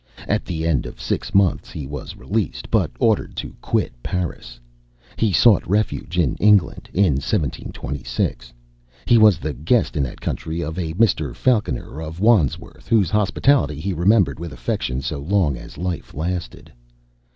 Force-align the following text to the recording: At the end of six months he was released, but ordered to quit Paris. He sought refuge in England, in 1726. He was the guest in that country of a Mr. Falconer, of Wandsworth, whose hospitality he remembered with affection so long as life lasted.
At 0.27 0.45
the 0.45 0.65
end 0.65 0.87
of 0.87 0.99
six 0.99 1.31
months 1.35 1.69
he 1.69 1.85
was 1.85 2.15
released, 2.15 2.71
but 2.71 2.89
ordered 2.97 3.35
to 3.35 3.53
quit 3.61 3.93
Paris. 4.01 4.59
He 5.15 5.31
sought 5.31 5.61
refuge 5.69 6.17
in 6.17 6.35
England, 6.37 6.89
in 6.91 7.21
1726. 7.21 8.51
He 9.05 9.19
was 9.19 9.37
the 9.37 9.53
guest 9.53 9.95
in 9.95 10.01
that 10.01 10.19
country 10.19 10.59
of 10.61 10.79
a 10.79 10.95
Mr. 10.95 11.35
Falconer, 11.35 12.01
of 12.01 12.19
Wandsworth, 12.19 12.87
whose 12.87 13.11
hospitality 13.11 13.79
he 13.79 13.93
remembered 13.93 14.39
with 14.39 14.51
affection 14.51 15.03
so 15.03 15.19
long 15.19 15.55
as 15.55 15.77
life 15.77 16.15
lasted. 16.15 16.71